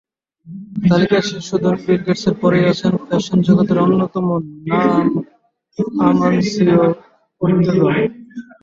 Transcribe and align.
তালিকায় 0.89 1.25
শীর্ষ 1.29 1.49
ধনী 1.63 1.79
বিল 1.85 2.01
গেটসের 2.05 2.35
পরেই 2.41 2.69
আছেন 2.71 2.93
ফ্যাশন 3.05 3.37
জগতের 3.47 3.77
অন্যতম 3.85 4.25
নাম 4.69 5.07
আমানসিও 6.05 6.83
ওর্তেগা। 7.41 7.91